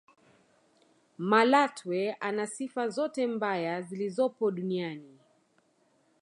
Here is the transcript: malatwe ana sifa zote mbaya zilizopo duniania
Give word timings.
malatwe 1.29 2.13
ana 2.19 2.47
sifa 2.47 2.89
zote 2.89 3.27
mbaya 3.27 3.81
zilizopo 3.81 4.51
duniania 4.51 5.17